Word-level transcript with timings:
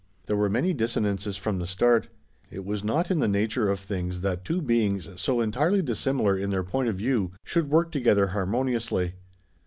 There 0.25 0.35
were 0.35 0.49
many 0.49 0.73
dissonances 0.73 1.37
from 1.37 1.59
the 1.59 1.67
start. 1.67 2.07
It 2.49 2.65
was 2.65 2.83
not 2.83 3.11
in 3.11 3.19
the 3.19 3.27
nature 3.27 3.69
of 3.69 3.79
things 3.79 4.21
that 4.21 4.43
two 4.43 4.59
beings 4.59 5.07
so 5.17 5.41
entirely 5.41 5.83
dissimilar 5.83 6.35
in 6.35 6.49
their 6.49 6.63
point 6.63 6.89
of 6.89 6.95
view 6.95 7.29
should 7.43 7.69
work 7.69 7.91
together 7.91 8.25
harmoniously. 8.29 9.13